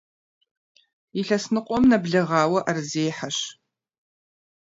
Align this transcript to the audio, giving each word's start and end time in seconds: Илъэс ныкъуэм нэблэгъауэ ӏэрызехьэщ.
Илъэс 1.19 1.43
ныкъуэм 1.53 1.83
нэблэгъауэ 1.89 2.59
ӏэрызехьэщ. 2.65 3.37